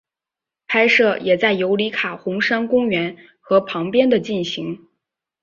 [0.65, 4.87] 拍摄也在尤里卡红杉公园和旁边的进行。